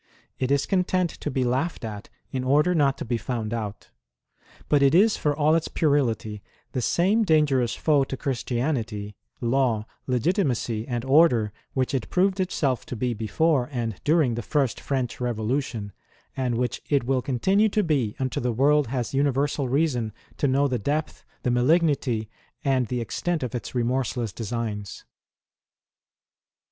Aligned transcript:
It 0.39 0.49
is 0.49 0.65
content 0.65 1.11
to 1.11 1.29
be 1.29 1.43
laughed 1.43 1.85
at, 1.85 2.09
in 2.31 2.43
order 2.43 2.73
not 2.73 2.97
to 2.97 3.05
be 3.05 3.17
found 3.17 3.53
out. 3.53 3.91
But 4.67 4.81
it 4.81 4.95
is 4.95 5.15
for 5.15 5.35
all 5.35 5.53
its 5.53 5.67
puerility, 5.67 6.41
the 6.71 6.81
same 6.81 7.23
dangerous 7.23 7.75
foe 7.75 8.03
to 8.05 8.17
Chris 8.17 8.41
tianity, 8.43 9.13
law, 9.41 9.85
legitimacy, 10.07 10.87
and 10.87 11.05
order, 11.05 11.53
Avhich 11.77 11.93
it 11.93 12.09
proved 12.09 12.39
itself 12.39 12.83
to 12.87 12.95
be 12.95 13.13
before 13.13 13.69
and 13.71 14.01
during 14.03 14.33
the 14.33 14.41
first 14.41 14.79
French 14.79 15.21
Revolution, 15.21 15.91
and 16.35 16.57
which 16.57 16.81
it 16.89 17.03
will 17.03 17.21
continue 17.21 17.69
to 17.69 17.83
be 17.83 18.15
until 18.17 18.41
the 18.41 18.51
world 18.51 18.87
has 18.87 19.13
universal 19.13 19.69
reason 19.69 20.13
to 20.37 20.47
know 20.47 20.67
the 20.67 20.79
depth, 20.79 21.23
the 21.43 21.51
malignity, 21.51 22.27
and 22.65 22.87
the 22.87 23.01
extent 23.01 23.43
of 23.43 23.53
its 23.53 23.75
remorseless 23.75 24.33
designs. 24.33 25.05